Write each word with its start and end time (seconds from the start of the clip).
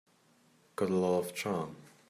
Got 0.77 0.89
a 0.89 0.95
lot 0.95 1.19
of 1.19 1.35
charm. 1.35 1.75